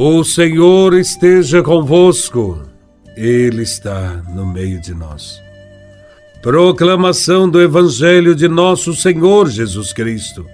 O 0.00 0.22
Senhor 0.22 0.94
esteja 0.94 1.60
convosco, 1.60 2.62
Ele 3.16 3.62
está 3.62 4.22
no 4.32 4.46
meio 4.46 4.80
de 4.80 4.94
nós. 4.94 5.42
Proclamação 6.40 7.50
do 7.50 7.60
Evangelho 7.60 8.32
de 8.32 8.46
Nosso 8.46 8.94
Senhor 8.94 9.50
Jesus 9.50 9.92
Cristo, 9.92 10.46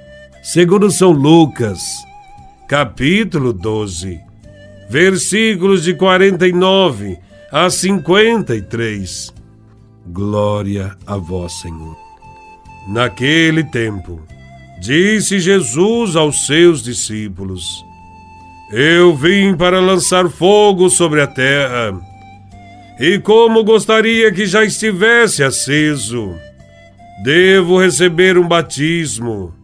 segundo 0.42 0.90
São 0.90 1.10
Lucas, 1.10 1.78
capítulo 2.66 3.52
12, 3.52 4.18
versículos 4.88 5.82
de 5.82 5.92
49 5.92 7.18
a 7.52 7.68
53. 7.68 9.30
Glória 10.06 10.96
a 11.06 11.18
Vós, 11.18 11.52
Senhor. 11.60 11.98
Naquele 12.88 13.62
tempo, 13.62 14.22
disse 14.80 15.38
Jesus 15.38 16.16
aos 16.16 16.46
seus 16.46 16.82
discípulos: 16.82 17.84
eu 18.70 19.14
vim 19.14 19.54
para 19.54 19.80
lançar 19.80 20.28
fogo 20.28 20.88
sobre 20.88 21.20
a 21.20 21.26
terra. 21.26 21.94
E 22.98 23.18
como 23.18 23.64
gostaria 23.64 24.32
que 24.32 24.46
já 24.46 24.64
estivesse 24.64 25.42
aceso. 25.42 26.34
Devo 27.22 27.78
receber 27.78 28.38
um 28.38 28.46
batismo. 28.46 29.54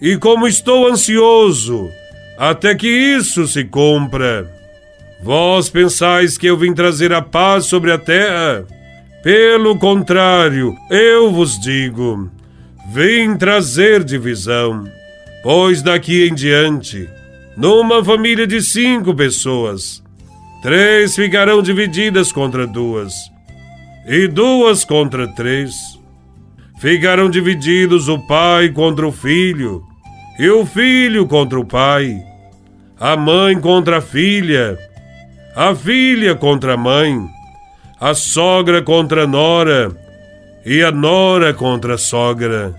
E 0.00 0.16
como 0.16 0.46
estou 0.48 0.88
ansioso, 0.88 1.88
até 2.38 2.74
que 2.74 2.88
isso 2.88 3.46
se 3.46 3.64
cumpra. 3.64 4.50
Vós 5.22 5.68
pensais 5.68 6.38
que 6.38 6.46
eu 6.46 6.56
vim 6.56 6.72
trazer 6.72 7.12
a 7.12 7.20
paz 7.20 7.66
sobre 7.66 7.92
a 7.92 7.98
terra? 7.98 8.66
Pelo 9.22 9.78
contrário, 9.78 10.74
eu 10.90 11.30
vos 11.30 11.60
digo: 11.60 12.30
vim 12.90 13.36
trazer 13.36 14.02
divisão. 14.02 14.84
Pois 15.42 15.82
daqui 15.82 16.26
em 16.26 16.34
diante 16.34 17.08
numa 17.60 18.02
família 18.02 18.46
de 18.46 18.62
cinco 18.62 19.14
pessoas, 19.14 20.02
três 20.62 21.14
ficarão 21.14 21.60
divididas 21.60 22.32
contra 22.32 22.66
duas, 22.66 23.12
e 24.08 24.26
duas 24.26 24.82
contra 24.82 25.28
três. 25.28 25.74
Ficarão 26.80 27.28
divididos 27.28 28.08
o 28.08 28.18
pai 28.26 28.70
contra 28.70 29.06
o 29.06 29.12
filho, 29.12 29.82
e 30.38 30.48
o 30.48 30.64
filho 30.64 31.26
contra 31.26 31.60
o 31.60 31.64
pai, 31.66 32.18
a 32.98 33.14
mãe 33.14 33.60
contra 33.60 33.98
a 33.98 34.00
filha, 34.00 34.78
a 35.54 35.74
filha 35.74 36.34
contra 36.34 36.72
a 36.72 36.76
mãe, 36.78 37.28
a 38.00 38.14
sogra 38.14 38.80
contra 38.80 39.24
a 39.24 39.26
nora, 39.26 39.94
e 40.64 40.82
a 40.82 40.90
nora 40.90 41.52
contra 41.52 41.96
a 41.96 41.98
sogra. 41.98 42.74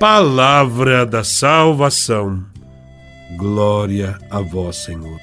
Palavra 0.00 1.04
da 1.04 1.22
salvação. 1.22 2.47
Glória 3.36 4.18
a 4.30 4.40
vós, 4.40 4.76
Senhor. 4.76 5.20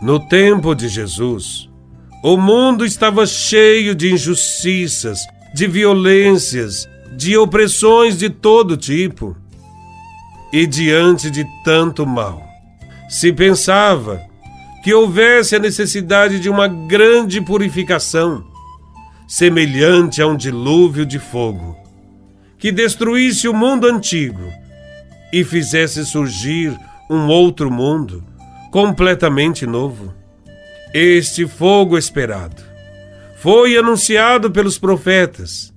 No 0.00 0.20
tempo 0.20 0.74
de 0.74 0.88
Jesus, 0.88 1.68
o 2.22 2.36
mundo 2.36 2.84
estava 2.84 3.26
cheio 3.26 3.94
de 3.94 4.12
injustiças, 4.12 5.18
de 5.52 5.66
violências, 5.66 6.88
de 7.16 7.36
opressões 7.36 8.16
de 8.16 8.30
todo 8.30 8.76
tipo. 8.76 9.36
E 10.52 10.66
diante 10.66 11.30
de 11.30 11.44
tanto 11.64 12.06
mal, 12.06 12.42
se 13.08 13.32
pensava 13.32 14.20
que 14.82 14.94
houvesse 14.94 15.56
a 15.56 15.58
necessidade 15.58 16.38
de 16.38 16.48
uma 16.48 16.68
grande 16.68 17.40
purificação, 17.40 18.44
semelhante 19.26 20.22
a 20.22 20.26
um 20.26 20.36
dilúvio 20.36 21.04
de 21.04 21.18
fogo, 21.18 21.76
que 22.58 22.70
destruísse 22.70 23.48
o 23.48 23.54
mundo 23.54 23.86
antigo 23.86 24.52
e 25.32 25.44
fizesse 25.44 26.04
surgir 26.04 26.76
um 27.10 27.26
outro 27.26 27.72
mundo, 27.72 28.22
completamente 28.70 29.66
novo. 29.66 30.14
Este 30.94 31.44
fogo 31.44 31.98
esperado 31.98 32.62
foi 33.36 33.76
anunciado 33.76 34.48
pelos 34.48 34.78
profetas 34.78 35.74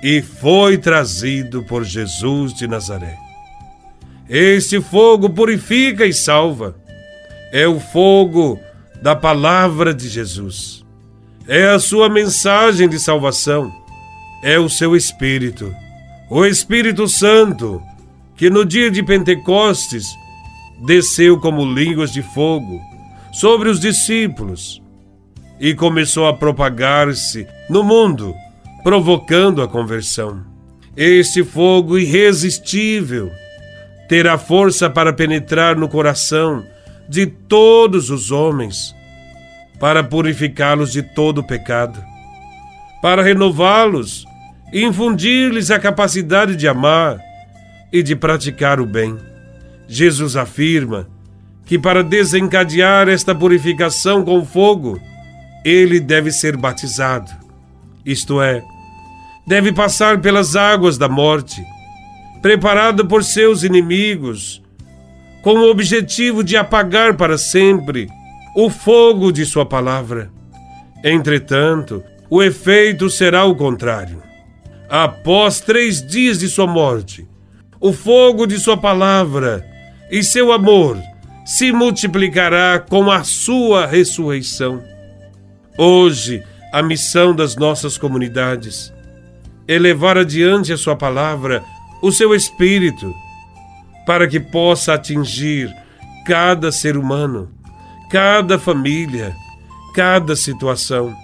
e 0.00 0.22
foi 0.22 0.78
trazido 0.78 1.64
por 1.64 1.82
Jesus 1.82 2.54
de 2.54 2.68
Nazaré. 2.68 3.18
Este 4.28 4.80
fogo 4.80 5.28
purifica 5.28 6.06
e 6.06 6.12
salva. 6.12 6.76
É 7.50 7.66
o 7.66 7.80
fogo 7.80 8.60
da 9.02 9.16
palavra 9.16 9.92
de 9.92 10.08
Jesus. 10.08 10.84
É 11.48 11.70
a 11.70 11.80
sua 11.80 12.08
mensagem 12.08 12.88
de 12.88 13.00
salvação. 13.00 13.74
É 14.44 14.56
o 14.56 14.68
seu 14.68 14.94
Espírito. 14.94 15.74
O 16.30 16.44
Espírito 16.44 17.08
Santo, 17.08 17.82
que 18.36 18.50
no 18.50 18.64
dia 18.64 18.90
de 18.90 19.02
Pentecostes 19.02 20.06
desceu 20.84 21.38
como 21.38 21.64
línguas 21.64 22.12
de 22.12 22.22
fogo 22.22 22.80
sobre 23.32 23.68
os 23.68 23.80
discípulos 23.80 24.82
e 25.60 25.74
começou 25.74 26.28
a 26.28 26.34
propagar-se 26.34 27.46
no 27.68 27.82
mundo, 27.82 28.34
provocando 28.82 29.60
a 29.60 29.68
conversão. 29.68 30.44
Este 30.96 31.44
fogo 31.44 31.98
irresistível 31.98 33.30
terá 34.08 34.38
força 34.38 34.88
para 34.88 35.12
penetrar 35.12 35.76
no 35.76 35.88
coração 35.88 36.64
de 37.08 37.26
todos 37.26 38.10
os 38.10 38.30
homens, 38.30 38.94
para 39.78 40.02
purificá-los 40.02 40.92
de 40.92 41.02
todo 41.02 41.44
pecado, 41.44 42.02
para 43.00 43.22
renová-los 43.22 44.24
e 44.72 44.82
infundir-lhes 44.82 45.70
a 45.70 45.78
capacidade 45.78 46.56
de 46.56 46.66
amar 46.66 47.18
e 47.92 48.02
de 48.02 48.14
praticar 48.14 48.80
o 48.80 48.86
bem. 48.86 49.27
Jesus 49.88 50.36
afirma 50.36 51.08
que 51.64 51.78
para 51.78 52.04
desencadear 52.04 53.08
esta 53.08 53.34
purificação 53.34 54.24
com 54.24 54.44
fogo, 54.44 55.00
ele 55.64 55.98
deve 55.98 56.30
ser 56.30 56.56
batizado, 56.56 57.30
isto 58.04 58.40
é, 58.40 58.62
deve 59.46 59.72
passar 59.72 60.20
pelas 60.20 60.56
águas 60.56 60.96
da 60.96 61.08
morte, 61.08 61.62
preparado 62.40 63.06
por 63.06 63.24
seus 63.24 63.64
inimigos, 63.64 64.62
com 65.42 65.54
o 65.54 65.70
objetivo 65.70 66.44
de 66.44 66.56
apagar 66.56 67.16
para 67.16 67.36
sempre 67.36 68.08
o 68.56 68.70
fogo 68.70 69.30
de 69.30 69.44
Sua 69.44 69.66
palavra. 69.66 70.30
Entretanto, 71.04 72.02
o 72.30 72.42
efeito 72.42 73.08
será 73.08 73.44
o 73.44 73.54
contrário. 73.54 74.22
Após 74.88 75.60
três 75.60 76.04
dias 76.06 76.38
de 76.38 76.48
sua 76.48 76.66
morte, 76.66 77.28
o 77.78 77.92
fogo 77.92 78.46
de 78.46 78.58
Sua 78.58 78.76
palavra 78.76 79.67
e 80.10 80.22
seu 80.22 80.52
amor 80.52 80.98
se 81.44 81.72
multiplicará 81.72 82.78
com 82.78 83.10
a 83.10 83.24
sua 83.24 83.86
ressurreição. 83.86 84.82
Hoje, 85.78 86.42
a 86.72 86.82
missão 86.82 87.34
das 87.34 87.56
nossas 87.56 87.96
comunidades 87.96 88.92
é 89.66 89.78
levar 89.78 90.18
adiante 90.18 90.72
a 90.72 90.76
sua 90.76 90.96
palavra, 90.96 91.62
o 92.02 92.12
seu 92.12 92.34
espírito, 92.34 93.14
para 94.06 94.26
que 94.28 94.38
possa 94.38 94.94
atingir 94.94 95.74
cada 96.26 96.70
ser 96.70 96.96
humano, 96.96 97.50
cada 98.10 98.58
família, 98.58 99.34
cada 99.94 100.36
situação. 100.36 101.14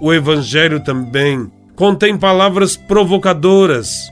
O 0.00 0.12
Evangelho 0.12 0.82
também 0.82 1.50
contém 1.76 2.16
palavras 2.16 2.76
provocadoras, 2.76 4.10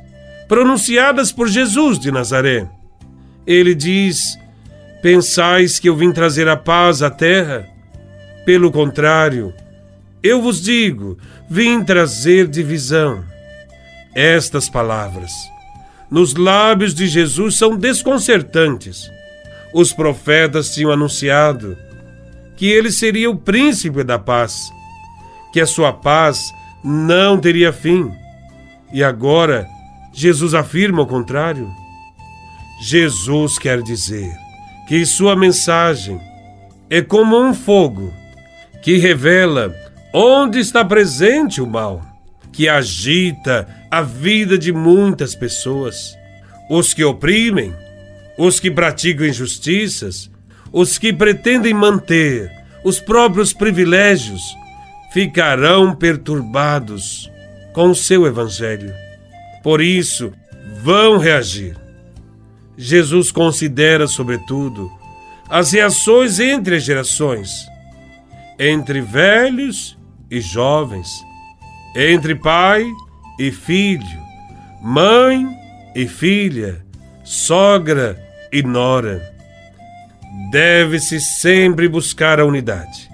pronunciadas 0.49 1.33
por 1.33 1.49
Jesus 1.49 1.99
de 1.99 2.13
Nazaré 2.13 2.69
ele 3.47 3.75
diz: 3.75 4.39
Pensais 5.03 5.79
que 5.79 5.89
eu 5.89 5.97
vim 5.97 6.13
trazer 6.13 6.49
a 6.49 6.57
paz 6.57 7.03
à 7.03 7.11
terra? 7.11 7.69
Pelo 8.45 8.71
contrário, 8.71 9.53
eu 10.23 10.41
vos 10.41 10.63
digo: 10.63 11.19
vim 11.49 11.85
trazer 11.85 12.49
divisão. 12.49 13.25
Estas 14.15 14.69
palavras, 14.69 15.33
nos 16.11 16.35
lábios 16.35 16.95
de 16.95 17.07
Jesus, 17.07 17.57
são 17.59 17.77
desconcertantes. 17.77 19.11
Os 19.75 19.93
profetas 19.93 20.73
tinham 20.73 20.93
anunciado 20.93 21.77
que 22.57 22.67
ele 22.67 22.93
seria 22.93 23.29
o 23.29 23.37
príncipe 23.37 24.05
da 24.05 24.19
paz, 24.19 24.71
que 25.53 25.61
a 25.61 25.67
sua 25.67 25.93
paz 25.93 26.41
não 26.83 27.39
teria 27.39 27.73
fim. 27.73 28.11
E 28.93 29.03
agora, 29.03 29.67
Jesus 30.13 30.55
afirma 30.55 31.03
o 31.03 31.07
contrário. 31.07 31.69
Jesus 32.87 33.59
quer 33.59 33.81
dizer 33.81 34.31
que 34.87 35.07
sua 35.07 35.35
mensagem 35.35 36.21
é 36.91 37.01
como 37.01 37.41
um 37.41 37.55
fogo 37.55 38.13
que 38.83 38.99
revela 38.99 39.75
onde 40.13 40.59
está 40.59 40.85
presente 40.85 41.63
o 41.63 41.67
mal, 41.67 42.03
que 42.53 42.69
agita 42.69 43.67
a 43.91 44.03
vida 44.03 44.59
de 44.59 44.71
muitas 44.71 45.35
pessoas, 45.35 46.15
os 46.69 46.93
que 46.93 47.03
oprimem, 47.03 47.75
os 48.37 48.61
que 48.61 48.71
praticam 48.71 49.25
injustiças, 49.27 50.31
os 50.71 50.99
que 50.99 51.11
pretendem 51.11 51.73
manter 51.73 52.53
os 52.85 53.01
próprios 53.01 53.55
privilégios, 53.55 54.43
ficarão 55.11 55.97
perturbados 55.97 57.31
com 57.73 57.89
o 57.89 57.95
seu 57.95 58.27
evangelho. 58.27 58.93
Por 59.63 59.81
isso, 59.81 60.35
vão 60.83 61.17
reagir 61.17 61.83
Jesus 62.77 63.31
considera, 63.31 64.07
sobretudo, 64.07 64.91
as 65.49 65.73
reações 65.73 66.41
entre 66.41 66.77
as 66.77 66.85
gerações, 66.85 67.51
entre 68.59 69.01
velhos 69.01 69.99
e 70.31 70.41
jovens, 70.41 71.09
entre 71.95 72.35
pai 72.35 72.87
e 73.39 73.51
filho, 73.51 74.23
mãe 74.83 75.47
e 75.95 76.09
filha, 76.09 76.85
sogra 77.23 78.21
e 78.53 78.63
nora. 78.63 79.33
Deve-se 80.51 81.21
sempre 81.21 81.89
buscar 81.89 82.41
a 82.41 82.45
unidade, 82.45 83.09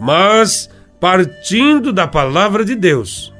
mas 0.00 0.70
partindo 0.98 1.92
da 1.92 2.06
palavra 2.06 2.64
de 2.64 2.74
Deus, 2.74 3.32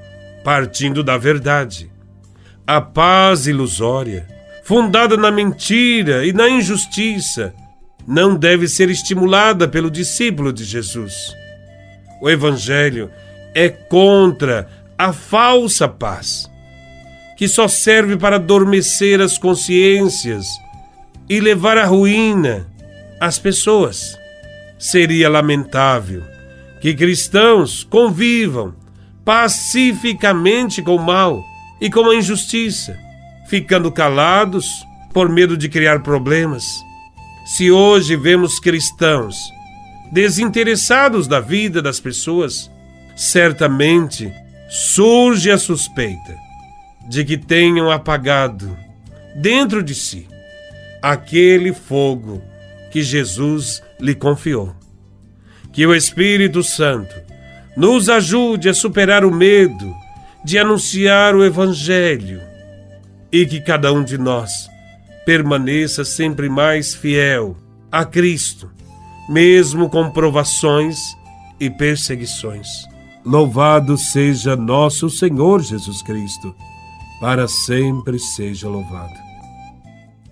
partindo 0.45 1.03
da 1.03 1.17
verdade. 1.17 1.91
A 2.67 2.81
paz 2.81 3.47
ilusória, 3.47 4.27
fundada 4.62 5.17
na 5.17 5.31
mentira 5.31 6.25
e 6.25 6.32
na 6.32 6.49
injustiça, 6.49 7.55
não 8.06 8.35
deve 8.35 8.67
ser 8.69 8.91
estimulada 8.91 9.69
pelo 9.69 9.91
discípulo 9.91 10.53
de 10.53 10.64
Jesus. 10.64 11.35
O 12.20 12.31
Evangelho 12.31 13.11
é 13.55 13.69
contra 13.69 14.69
a 14.97 15.12
falsa 15.12 15.88
paz, 15.88 16.50
que 17.37 17.49
só 17.49 17.67
serve 17.67 18.17
para 18.17 18.37
adormecer 18.37 19.20
as 19.20 19.37
consciências 19.37 20.47
e 21.29 21.41
levar 21.41 21.76
à 21.79 21.85
ruína 21.85 22.67
as 23.20 23.38
pessoas. 23.38 24.19
Seria 24.79 25.29
lamentável 25.29 26.23
que 26.81 26.94
cristãos 26.94 27.85
convivam 27.85 28.75
pacificamente 29.25 30.82
com 30.82 30.97
o 30.97 31.03
mal 31.03 31.44
e 31.81 31.88
com 31.88 32.08
a 32.11 32.15
injustiça, 32.17 32.99
ficando 33.53 33.93
calados 33.93 34.89
por 35.13 35.29
medo 35.29 35.59
de 35.59 35.69
criar 35.69 36.03
problemas. 36.03 36.65
Se 37.45 37.71
hoje 37.71 38.17
vemos 38.17 38.59
cristãos 38.59 39.37
desinteressados 40.11 41.29
da 41.29 41.39
vida 41.39 41.83
das 41.83 42.01
pessoas, 42.01 42.71
certamente 43.15 44.33
surge 44.71 45.51
a 45.51 45.59
suspeita 45.59 46.35
de 47.07 47.27
que 47.27 47.37
tenham 47.37 47.91
apagado 47.91 48.75
dentro 49.37 49.83
de 49.83 49.95
si 49.95 50.27
aquele 51.03 51.75
fogo 51.75 52.43
que 52.91 53.03
Jesus 53.03 53.83
lhe 54.01 54.15
confiou. 54.15 54.75
Que 55.75 55.87
o 55.87 55.95
Espírito 55.95 56.63
Santo 56.63 57.15
nos 57.77 58.09
ajude 58.09 58.71
a 58.71 58.73
superar 58.73 59.27
o 59.27 59.31
medo 59.31 59.95
de 60.43 60.59
anunciar 60.59 61.35
o 61.37 61.45
Evangelho 61.45 62.51
e 63.32 63.46
que 63.46 63.61
cada 63.61 63.93
um 63.93 64.05
de 64.05 64.19
nós 64.19 64.69
permaneça 65.25 66.05
sempre 66.05 66.49
mais 66.49 66.94
fiel 66.94 67.56
a 67.90 68.05
Cristo, 68.05 68.70
mesmo 69.29 69.88
com 69.88 70.11
provações 70.11 70.99
e 71.58 71.70
perseguições. 71.70 72.69
Louvado 73.25 73.96
seja 73.96 74.56
nosso 74.56 75.08
Senhor 75.08 75.62
Jesus 75.62 76.02
Cristo, 76.02 76.55
para 77.20 77.46
sempre 77.46 78.19
seja 78.19 78.69
louvado. 78.69 79.31